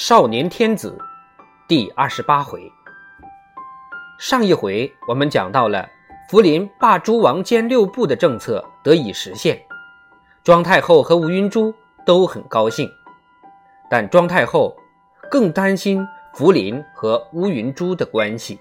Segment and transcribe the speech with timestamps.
[0.00, 0.96] 少年天子
[1.66, 2.72] 第二十八回。
[4.16, 5.88] 上一回我们讲到了
[6.30, 9.60] 福临罢诸王兼六部的政策得以实现，
[10.44, 11.74] 庄太后和吴云珠
[12.06, 12.88] 都很高兴，
[13.90, 14.72] 但庄太后
[15.28, 18.60] 更担心福临和乌云珠的关系。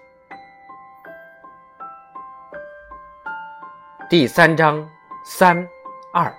[4.09, 4.89] 第三章
[5.23, 5.55] 三
[6.11, 6.35] 二。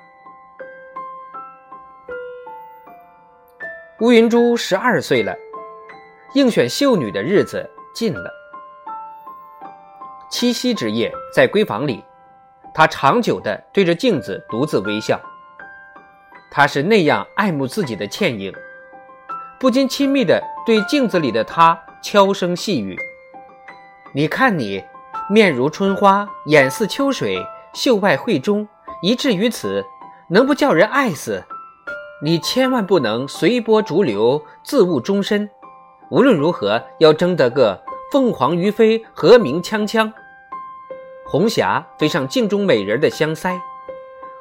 [4.00, 5.34] 乌云珠十二岁了，
[6.34, 8.30] 应选秀女的日子近了。
[10.30, 12.04] 七夕之夜，在闺房里，
[12.72, 15.20] 她长久地对着镜子独自微笑。
[16.48, 18.54] 她是那样爱慕自己的倩影，
[19.58, 22.96] 不禁亲密地对镜子里的她悄声细语
[24.14, 24.80] ：“你看你，
[25.28, 27.44] 面如春花，眼似秋水，
[27.74, 28.68] 秀外慧中，
[29.02, 29.84] 一至于此，
[30.28, 31.42] 能不叫人爱死？”
[32.20, 35.48] 你千万不能随波逐流，自误终身。
[36.10, 40.12] 无论如何，要争得个凤凰于飞，和鸣锵锵。
[41.24, 43.60] 红霞飞上镜中美人的香腮，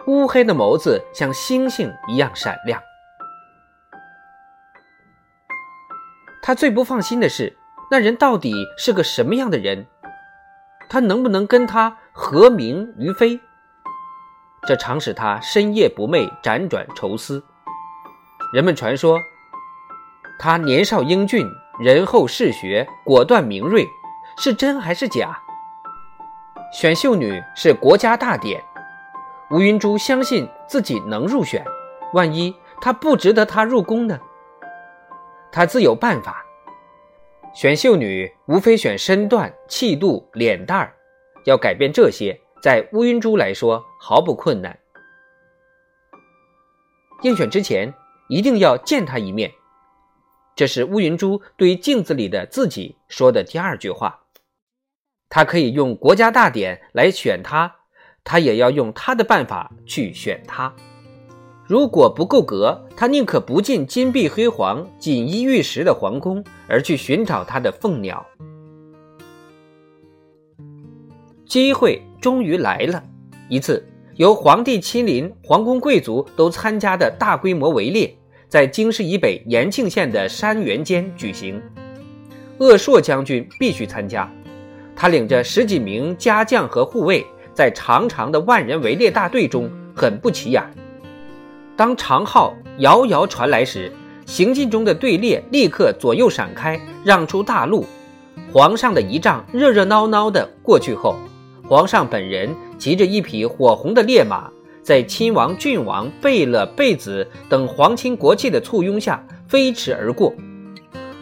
[0.08, 2.82] 乌黑的眸子像星星一样闪亮。
[6.42, 7.56] 他最不放心的是，
[7.92, 9.86] 那人到底是个什么样的人？
[10.90, 13.40] 他能不能跟他和鸣于飞？
[14.66, 17.44] 这常使他深夜不寐，辗转愁思。
[18.54, 19.20] 人们传说，
[20.40, 21.46] 他年少英俊，
[21.80, 23.86] 仁厚嗜学，果断明锐，
[24.38, 25.38] 是真还是假？
[26.72, 28.64] 选秀女是国家大典，
[29.52, 31.66] 吴云珠相信自己能入选，
[32.14, 34.18] 万一他不值得他入宫呢？
[35.52, 36.42] 他自有办法。
[37.54, 40.94] 选秀女无非选身段、气度、脸蛋儿，
[41.46, 44.78] 要改变这些，在乌云珠来说毫不困难。
[47.24, 47.94] 应选之前。
[48.28, 49.52] 一定要见他一面，
[50.56, 54.24] 这是乌云珠对镜子里的自己说的第二句话。
[55.30, 57.76] 他可以用国家大典来选他，
[58.24, 60.74] 他也要用他的办法去选他。
[61.66, 68.26] 如果不够格，他宁可不进金碧辉煌、锦衣玉食的皇宫，而去寻找他的凤鸟。
[71.46, 73.02] 机会终于来了，
[73.48, 73.87] 一次。
[74.18, 78.12] 由皇帝亲临、皇宫贵族都参加的大规模围猎，
[78.50, 81.62] 在京师以北延庆县的山原间举行。
[82.58, 84.28] 鄂硕将军必须参加，
[84.96, 87.24] 他领着十几名家将和护卫，
[87.54, 90.64] 在长长的万人围猎大队中很不起眼。
[91.76, 93.94] 当长号遥遥传来时，
[94.26, 97.86] 行进中的队列立刻左右闪开，让出大路。
[98.52, 101.16] 皇上的仪仗热热闹闹的过去后。
[101.70, 104.50] 皇上本人骑着一匹火红的烈马，
[104.84, 110.34] 在亲王、郡王、贝勒、贝子等皇亲国戚的簇拥下飞驰而过。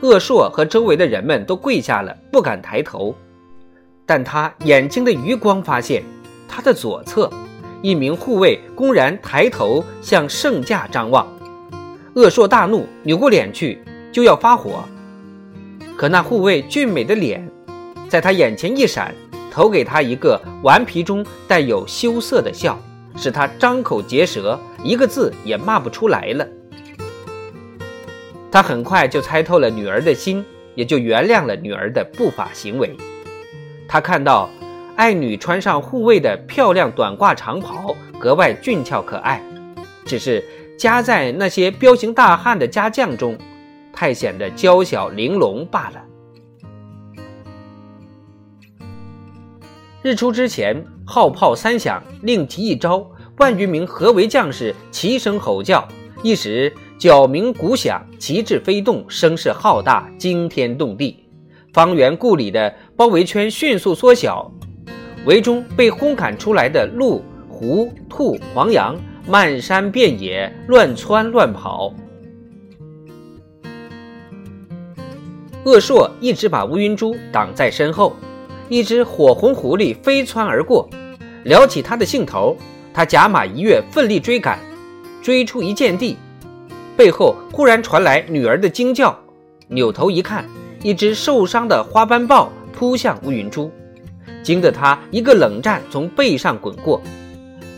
[0.01, 3.15] 鄂硕和周围的人们都跪下了，不敢抬头。
[4.05, 6.03] 但他眼睛的余光发现，
[6.47, 7.29] 他的左侧，
[7.81, 11.25] 一名护卫公然抬头向圣驾张望。
[12.13, 13.79] 鄂硕大怒，扭过脸去
[14.11, 14.83] 就要发火，
[15.97, 17.49] 可那护卫俊美的脸，
[18.07, 19.15] 在他眼前一闪。
[19.55, 22.77] 投给他一个顽皮中带有羞涩的笑，
[23.15, 26.45] 使他张口结舌，一个字也骂不出来了。
[28.51, 30.43] 他很快就猜透了女儿的心，
[30.75, 32.97] 也就原谅了女儿的不法行为。
[33.87, 34.49] 他看到
[34.97, 39.41] 爱女穿上护卫的漂亮短褂长袍，格外俊俏可爱，
[40.03, 40.43] 只是
[40.77, 43.37] 夹在那些彪形大汉的家将中，
[43.93, 46.01] 太显得娇小玲珑罢了。
[50.05, 53.03] 日出之前，号炮三响，令旗一招，
[53.37, 55.87] 万余名合围将士齐声吼叫，
[56.21, 61.25] 一时角鸣鼓响，旗帜飞动，声势浩大，惊天动地。
[61.73, 64.51] 方圆故里的包围圈迅速缩小，
[65.25, 68.95] 围中被轰砍出来的鹿、狐、兔、黄羊
[69.27, 71.91] 漫山遍野，乱窜乱跑。
[75.63, 78.15] 鄂硕一直把乌云珠挡在身后。
[78.67, 80.89] 一只火红狐狸飞窜而过，
[81.43, 82.57] 撩起他的兴头，
[82.93, 84.59] 他甲马一跃，奋力追赶，
[85.21, 86.17] 追出一箭地，
[86.97, 89.15] 背后忽然传来女儿的惊叫，
[89.67, 90.45] 扭头一看，
[90.81, 93.71] 一只受伤的花斑豹扑向乌云珠，
[94.41, 96.99] 惊得他一个冷战从背上滚过，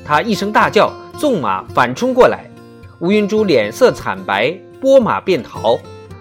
[0.06, 2.50] 他一声大叫，纵马反冲过来，
[3.01, 5.78] 乌云珠脸色惨白，拨马便逃，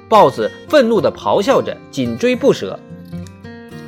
[0.09, 2.77] 豹子愤怒地咆哮着，紧追不舍。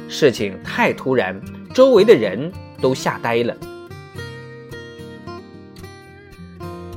[0.08, 1.40] 事情太突然，
[1.74, 2.50] 周围的人
[2.80, 3.54] 都吓呆了。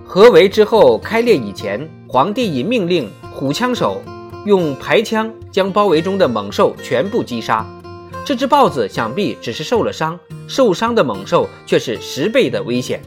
[0.04, 4.02] 合围之后开裂以前，皇帝已命令虎枪手
[4.46, 7.66] 用排枪将包围中的猛兽全部击杀。
[8.26, 13.02] 这只豹子想必只是受了伤，受伤的猛兽却是十倍的危险。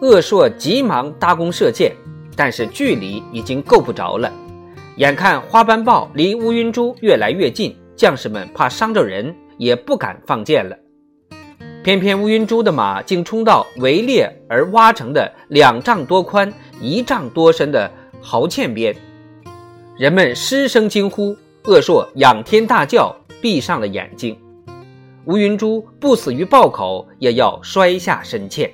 [0.00, 1.94] 鄂硕急忙搭弓射箭，
[2.36, 4.32] 但是距离已经够不着了。
[4.96, 10.76] 眼看花斑豹离乌云珠越来越近，将士们怕伤着人，也不敢放箭了。
[11.84, 17.88] 偏偏乌云珠的马竟冲到围猎而挖成的两丈多宽、一丈多深的
[18.20, 18.92] 壕堑边，
[19.96, 24.36] 人们失声惊呼，恶硕仰天大叫，闭上了眼睛。
[25.26, 28.68] 乌云珠不死于豹口，也要摔下深堑。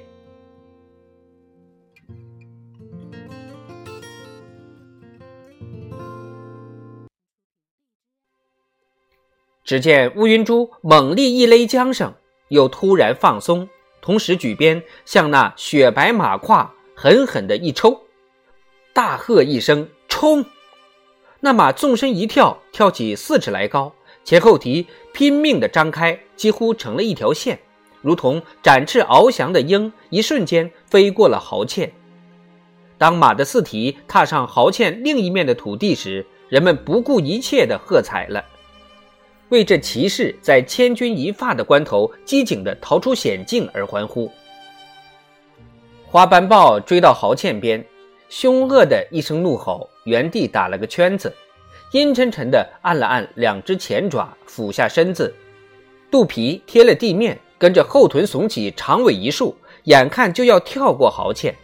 [9.68, 12.14] 只见乌云珠猛力一勒缰绳。
[12.48, 13.68] 又突然放松，
[14.00, 18.00] 同时举鞭向那雪白马胯狠狠地一抽，
[18.94, 20.42] 大喝一声：“冲！”
[21.40, 23.92] 那马纵身一跳，跳起四尺来高，
[24.24, 27.58] 前后蹄拼命地张开，几乎成了一条线，
[28.00, 31.92] 如同展翅翱翔的鹰，一瞬间飞过了壕堑。
[32.96, 38.42] 当马的四蹄踏上壕堑另一面的土地时，人们不顾一切地喝彩了。
[39.50, 44.30] 为这骑士在千钧一发的关头机警地逃出险境而欢呼。
[46.06, 47.84] 花斑豹追到壕堑边，
[48.28, 51.34] 凶恶的一声怒吼，原地打了个圈子，
[51.92, 55.34] 阴沉沉地按了按两只前爪，俯下身子，
[56.10, 59.54] 肚皮贴了地面，跟着后臀耸起，长尾一竖，
[59.84, 61.54] 眼看就要跳过壕堑。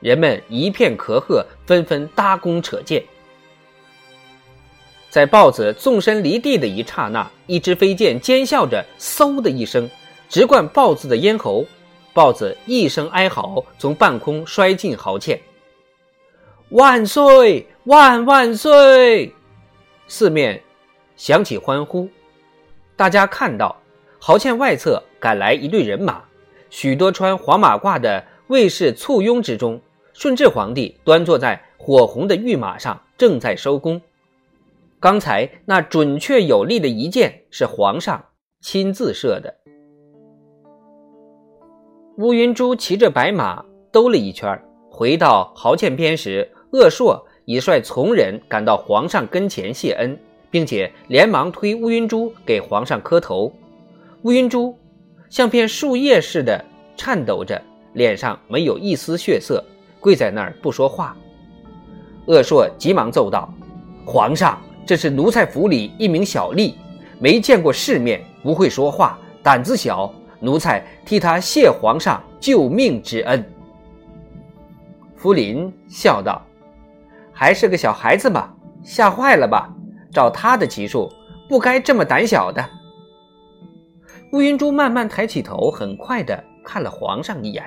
[0.00, 3.02] 人们一片咳喝，纷纷搭弓扯箭。
[5.16, 9.88] 在豹子纵身离地的一刹那，一支飞箭尖笑着，嗖的一声，
[10.28, 11.64] 直贯豹子的咽喉。
[12.12, 15.40] 豹子一声哀嚎，从半空摔进壕堑。
[16.68, 17.66] 万岁！
[17.84, 19.32] 万万岁！
[20.06, 20.62] 四面
[21.16, 22.06] 响起欢呼。
[22.94, 23.74] 大家看到
[24.18, 26.22] 壕堑外侧赶来一队人马，
[26.68, 29.80] 许多穿黄马褂的卫士簇拥之中，
[30.12, 33.98] 顺治皇帝端坐在火红的御马上，正在收工。
[34.98, 38.24] 刚才那准确有力的一箭是皇上
[38.60, 39.54] 亲自射的。
[42.16, 43.62] 乌云珠骑着白马
[43.92, 44.58] 兜了一圈，
[44.90, 50.18] 回到壕堑边时，鄂硕已率从人赶到皇上跟前谢恩，
[50.50, 53.52] 并且连忙推乌云珠给皇上磕头。
[54.22, 54.74] 乌云珠
[55.28, 56.64] 像片树叶似的
[56.96, 57.60] 颤抖着，
[57.92, 59.62] 脸上没有一丝血色，
[60.00, 61.14] 跪在那儿不说话。
[62.28, 63.52] 鄂硕急忙奏道
[64.06, 66.74] ：“皇上。”这是奴才府里一名小吏，
[67.18, 70.12] 没见过世面，不会说话，胆子小。
[70.38, 73.42] 奴才替他谢皇上救命之恩。
[75.16, 76.42] 福临笑道
[77.32, 78.54] ：“还是个小孩子嘛，
[78.84, 79.74] 吓坏了吧？
[80.12, 81.10] 照他的级数，
[81.48, 82.62] 不该这么胆小的。”
[84.32, 87.64] 乌云珠慢慢抬起头，很快的看了皇上一眼，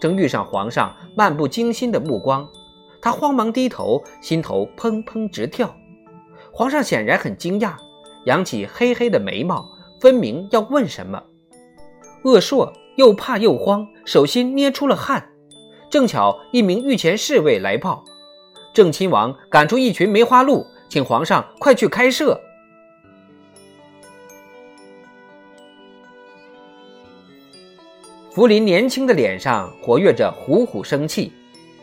[0.00, 2.46] 正遇上皇上漫不经心的目光，
[3.00, 5.72] 他慌忙低头，心头砰砰直跳。
[6.58, 7.74] 皇上显然很惊讶，
[8.24, 9.64] 扬起黑黑的眉毛，
[10.00, 11.22] 分明要问什么。
[12.24, 15.24] 鄂硕又怕又慌，手心捏出了汗。
[15.88, 18.04] 正巧一名御前侍卫来报，
[18.74, 22.40] 郑亲王赶出一群梅花鹿，请皇上快去开设。
[28.32, 31.32] 福临年轻的脸上活跃着虎虎生气，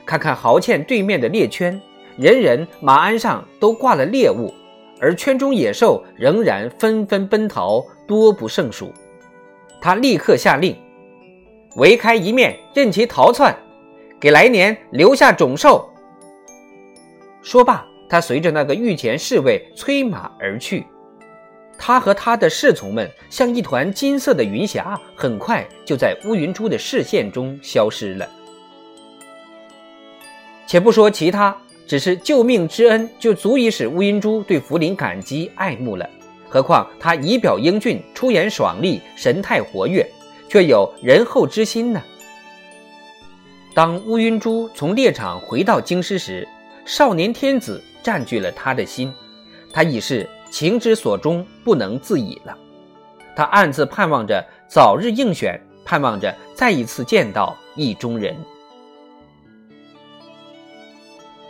[0.06, 1.82] 看看壕堑对面的猎圈，
[2.18, 4.54] 人人马鞍上都挂了猎物。
[5.00, 8.92] 而圈中野兽仍然纷纷奔逃，多不胜数。
[9.82, 10.76] 他立刻下令，
[11.76, 13.56] 围开一面，任其逃窜，
[14.20, 15.90] 给来年留下种兽。
[17.42, 20.86] 说罢，他随着那个御前侍卫催马而去。
[21.78, 28.28] 他和他的侍从们像一团金色的云霞，很快就在乌云珠的视线中消失了。
[30.66, 31.56] 且不说其他。
[31.88, 36.10] 只是救命之恩就足以使乌云珠对福临感激爱慕了，
[36.50, 40.06] 何况他仪表英俊、出言爽利、神态活跃，
[40.50, 42.02] 却有仁厚之心呢？
[43.74, 46.48] 当乌云珠从猎场回到京师时，
[46.86, 49.14] 少年天子占据了他的心，
[49.72, 52.58] 他已是情之所钟，不能自已了。
[53.36, 58.36] 他暗自盼望着早日应选，盼望着再一次见到意中人。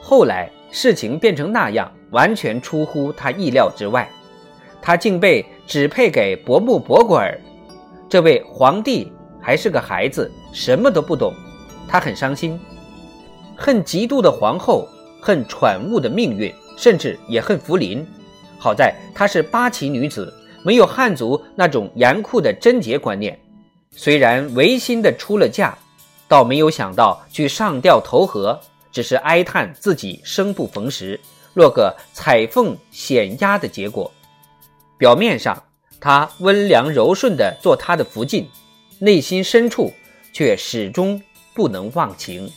[0.07, 4.07] 后来事情变成那样，完全出乎他意料之外。
[4.79, 7.35] 他竟被指配给伯木伯果尔。
[8.07, 11.33] 这位皇帝还是个孩子，什么都不懂。
[11.87, 12.59] 他很伤心，
[13.55, 14.87] 恨嫉妒的皇后，
[15.19, 18.05] 恨喘物的命运，甚至也恨福临。
[18.59, 20.31] 好在她是八旗女子，
[20.63, 23.39] 没有汉族那种严酷的贞洁观念。
[23.89, 25.75] 虽然违心的出了嫁，
[26.27, 28.59] 倒没有想到去上吊投河，
[28.95, 31.19] 只是哀叹自己生不逢时，
[31.53, 34.09] 落个彩凤显压的结果。
[34.97, 35.61] 表面上，
[35.99, 38.49] 他温良柔顺的做他的福晋，
[38.99, 39.91] 内心深处
[40.31, 41.21] 却始终
[41.53, 42.49] 不能忘情，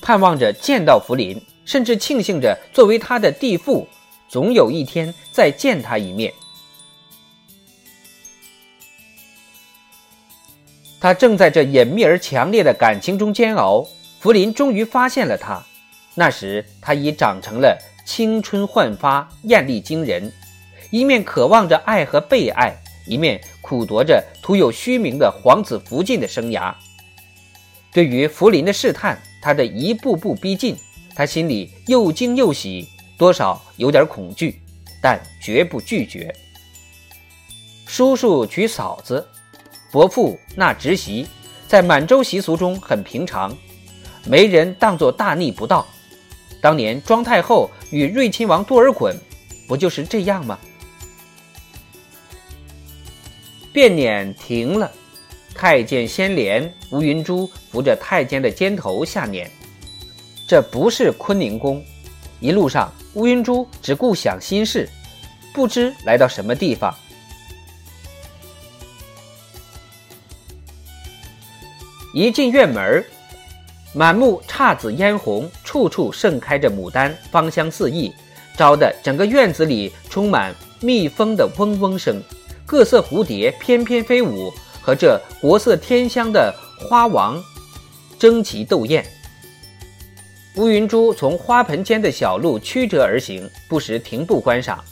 [0.00, 3.86] 盼望着见到福临，甚至庆幸着作为他的弟妇，
[4.30, 6.32] 总有一天再见他一面。
[10.98, 13.86] 他正在这隐秘而强烈的感情中煎熬，
[14.22, 15.60] 福临终于发现了他。
[16.14, 17.76] 那时他已长成了
[18.06, 20.30] 青春焕发、艳丽惊人，
[20.92, 22.72] 一面渴望着爱和被爱，
[23.04, 26.72] 一面苦夺着徒有虚名的皇子福晋的生涯。
[27.90, 30.76] 对于福临的试探，他的一步步逼近，
[31.16, 32.86] 他心里又惊又喜，
[33.18, 34.62] 多少有点恐惧，
[35.02, 36.32] 但绝不拒绝。
[37.88, 39.26] 叔叔娶嫂子。
[39.90, 41.26] 伯父纳侄媳，
[41.66, 43.54] 在满洲习俗中很平常，
[44.26, 45.86] 没人当作大逆不道。
[46.60, 49.14] 当年庄太后与睿亲王多尔衮，
[49.66, 50.58] 不就是这样吗？
[53.72, 54.92] 变撵停了，
[55.54, 59.50] 太监先莲乌云珠扶着太监的肩头下撵。
[60.46, 61.82] 这不是坤宁宫，
[62.38, 64.88] 一路上乌云珠只顾想心事，
[65.54, 66.94] 不知来到什么地方。
[72.14, 73.02] 一进院门
[73.94, 78.10] 满目姹紫嫣红，处处盛开着牡丹，芳香四溢，
[78.56, 82.22] 招得整个院子里充满蜜蜂的嗡嗡声，
[82.64, 87.38] 各色蝴蝶翩翩飞舞，和这国色天香的花王
[88.18, 89.04] 争奇斗艳。
[90.56, 94.82] 乌云珠从花盆间的小路曲折而行，不时停步观赏，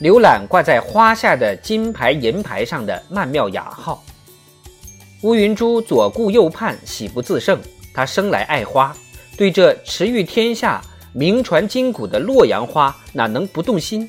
[0.00, 4.04] 浏览挂在花下的金牌银牌上的曼妙雅号。
[5.22, 7.60] 乌云珠左顾右盼，喜不自胜。
[7.96, 8.94] 他生来爱花，
[9.38, 10.82] 对这驰誉天下、
[11.14, 14.06] 名传今古的洛阳花，哪能不动心？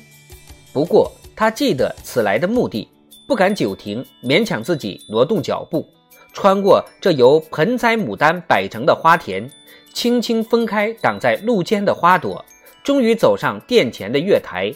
[0.74, 2.86] 不过他记得此来的目的，
[3.26, 5.88] 不敢久停，勉强自己挪动脚步，
[6.34, 9.50] 穿过这由盆栽牡丹摆成的花田，
[9.94, 12.44] 轻轻分开挡在路间的花朵，
[12.84, 14.70] 终于走上殿前的月台。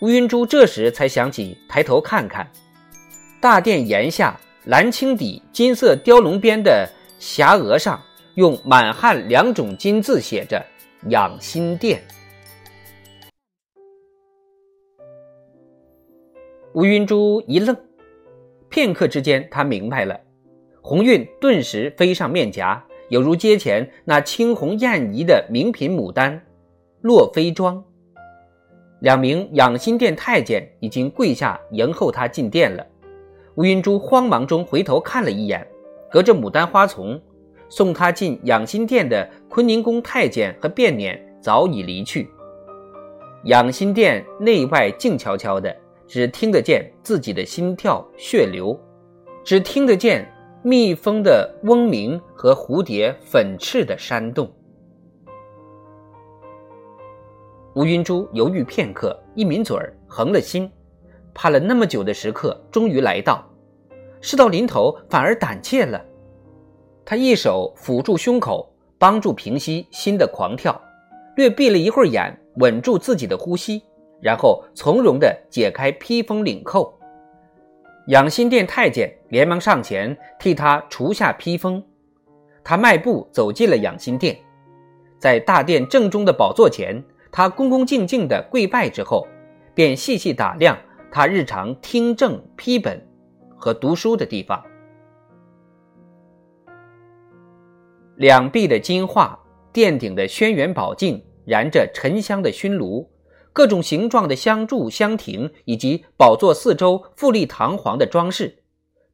[0.00, 2.50] 乌云珠这时才想起抬头看看，
[3.42, 4.40] 大殿檐下。
[4.66, 6.88] 蓝青底金色雕龙边的
[7.20, 8.00] 匣额上，
[8.34, 10.64] 用满汉两种金字写着
[11.10, 12.00] “养心殿”。
[16.72, 17.76] 乌云珠一愣，
[18.70, 20.18] 片刻之间，他明白了，
[20.80, 26.42] 红晕顿时飞上面颊，犹如阶前那青红艳仪的名品牡丹
[27.02, 27.84] 洛妃妆。
[29.00, 32.86] 两名养心殿太监已经跪下迎候他进殿了。
[33.56, 35.66] 乌云珠慌忙中回头看了一眼，
[36.10, 37.20] 隔着牡丹花丛，
[37.72, 42.28] 送他进养心殿的坤宁宫太监和便撵早已离去。
[43.44, 45.74] 养心殿内外静悄悄的，
[46.06, 48.78] 只听得见自己的心跳血流，
[49.42, 50.30] 只听得见
[50.62, 54.52] 蜜蜂的嗡鸣和蝴蝶粉翅的扇动。
[57.74, 60.70] 吴云珠犹豫片刻，一抿嘴儿，横了心。
[61.32, 63.42] 盼了那么久的时刻终于来到，
[64.20, 65.98] 事到临头反而胆怯了。
[67.04, 70.80] 他一手抚住胸口，帮助平息心的狂跳，
[71.36, 73.82] 略闭了一会儿眼，稳住自己的呼吸，
[74.20, 76.98] 然后从容地解开披风领扣。
[78.08, 81.82] 养心殿太监连忙上前替他除下披风，
[82.64, 84.36] 他迈步走进了养心殿，
[85.18, 89.26] 在大殿正中的宝座前，他恭恭敬敬地跪拜之后，
[89.74, 90.78] 便细细打量。
[91.14, 93.06] 他日常听政批本
[93.54, 94.64] 和读书的地方，
[98.16, 99.38] 两壁的金画，
[99.72, 103.10] 殿顶的轩辕宝镜，燃着沉香的熏炉，
[103.52, 108.62] 各种形状的香柱、香亭，以及宝座四周富丽堂皇的装饰，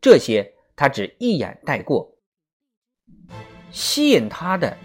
[0.01, 2.13] 这些他只一眼带过。
[3.71, 4.77] 吸引他的，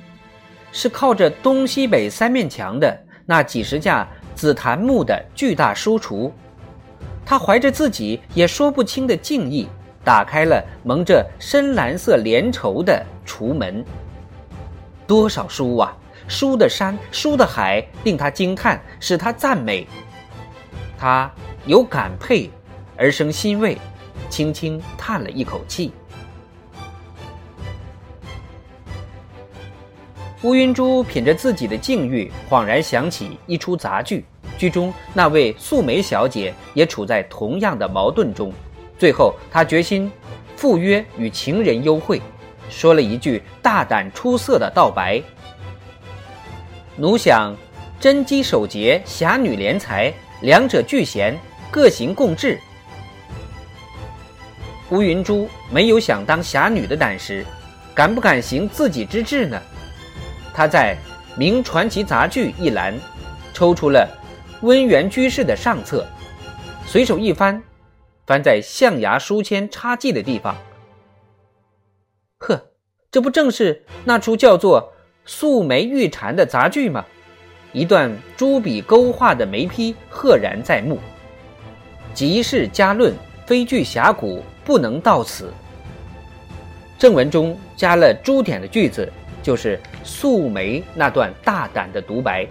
[0.72, 6.32] 是靠着东西北三面墙的那几十架紫檀木的巨大书橱。
[7.26, 9.68] 他怀着自己也说不清的敬意，
[10.04, 13.84] 打开了蒙着深蓝色帘绸的橱门。
[15.14, 15.96] 多少书啊，
[16.28, 19.88] 书的山，书的海，令他惊叹，使他赞美。
[20.98, 21.32] 他
[21.68, 22.50] 有感佩，
[22.98, 23.78] 而生欣慰，
[24.28, 25.94] 轻轻叹了一口气。
[30.42, 34.26] 乌云珠品着自己的境遇，恍然想起一出杂剧，
[34.58, 38.52] 剧中那位素梅小姐也处在同样的矛盾中。
[38.98, 40.12] 最后，他决心
[40.56, 42.20] 赴约与情人幽会，
[42.70, 45.22] 说了一句大胆出色的道白
[46.98, 47.56] ：“奴想
[48.00, 51.40] 贞姬守节，侠女怜才，两者俱贤，
[51.72, 52.60] 各行共治。”
[54.90, 57.46] 乌云珠没有想当侠女的胆识，
[57.96, 59.60] 敢不敢行自己之志呢？
[60.54, 60.96] 他在
[61.38, 62.94] 《明传奇杂剧》一栏
[63.54, 64.08] 抽出了
[64.62, 66.06] 温源居士的上册，
[66.86, 67.62] 随手一翻，
[68.28, 70.56] 翻在象牙书签插记的地方。
[72.46, 72.62] 呵，
[73.10, 74.82] 这不正是那出叫做
[75.26, 77.06] 《素梅玉蝉》的杂剧吗？
[77.72, 81.00] 一段朱笔勾画的梅批赫然在目。
[82.14, 83.14] 即是佳论，
[83.46, 85.54] 非具侠骨，不能到此。
[87.00, 89.12] 正文中加了朱点的句子。
[89.42, 92.48] 就是素梅那段大胆的独白，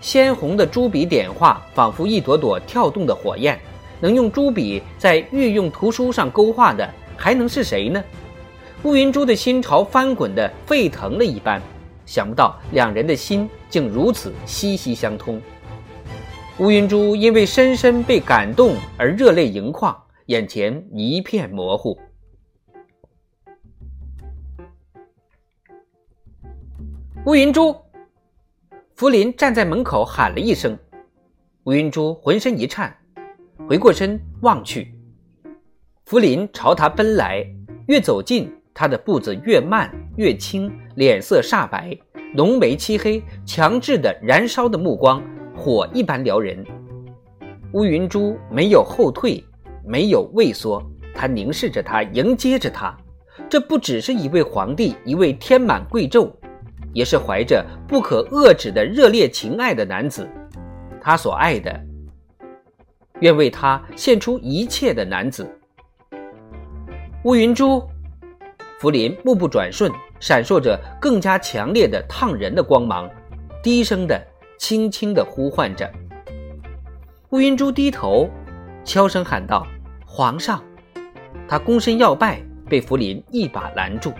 [0.00, 3.60] 鲜红的朱笔点画，仿佛一朵朵跳动的火焰。
[4.02, 8.02] 能用朱笔在御用图书上勾画的，还能是谁呢？
[8.82, 11.62] 乌云珠的心潮翻滚的沸腾了一般，
[12.04, 15.40] 想不到两人的心竟如此息息相通。
[16.58, 21.96] 乌云珠因为深深被感动而热泪盈眶，眼前一片模糊。
[27.24, 27.76] 乌云珠，
[28.96, 30.76] 福林站在门口喊了一声，
[31.64, 32.96] 乌云珠浑身一颤，
[33.68, 34.92] 回过身望去，
[36.04, 37.46] 福林朝他奔来，
[37.86, 41.96] 越走近，他的步子越慢越轻，脸色煞白，
[42.34, 45.22] 浓眉漆黑，强制的燃烧的目光，
[45.56, 46.62] 火一般撩人。
[47.72, 49.42] 乌云珠没有后退，
[49.86, 50.82] 没有畏缩，
[51.14, 52.94] 他凝视着他，迎接着他，
[53.48, 56.30] 这不只是一位皇帝，一位天满贵胄。
[56.92, 60.28] 也是怀着不可遏止的热烈情爱的男子，
[61.00, 61.80] 他所爱的，
[63.22, 65.48] 愿为他献出一切的男子。
[67.22, 67.80] 乌云珠，
[68.80, 73.08] 福林目不转瞬，闪烁着更加强烈的烫人的光芒，
[73.62, 74.20] 低声的、
[74.58, 75.88] 轻轻的呼唤着。
[77.30, 78.28] 乌云珠低头，
[78.84, 79.64] 悄声喊道
[80.04, 80.60] ：“皇上！”
[81.46, 84.12] 他躬身要拜，被福林一把拦住。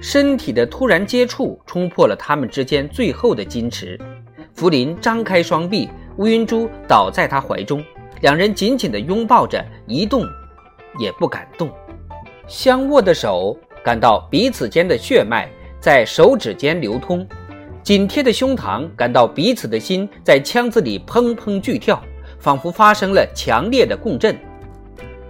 [0.00, 3.98] 身体的突然接触冲破了他们之间最后的矜持。
[4.58, 7.80] 福林张开双臂，乌云珠倒在他怀中，
[8.22, 10.24] 两人紧紧地拥抱着，一动
[10.98, 11.70] 也不敢动。
[12.48, 17.24] 相握的手，感到彼此间的血脉在手指间流通；
[17.84, 22.02] 紧贴的胸膛，感到彼此的心在腔子里砰砰剧跳，
[22.40, 24.36] 仿佛发生了强烈的共振。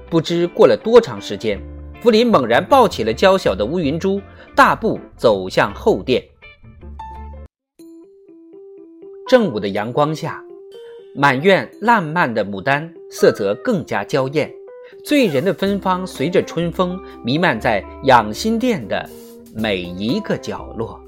[0.09, 1.61] 不知过了多长时间，
[2.01, 4.23] 福林猛然抱起了娇小的乌云珠。
[4.55, 6.25] 大步走向后殿。
[9.29, 10.43] 正午的阳光下，
[11.15, 14.51] 满院烂漫的牡丹色泽更加娇艳，
[15.05, 19.07] 醉人的芬芳随着春风弥漫在养心殿的
[19.55, 20.99] 每一个角落。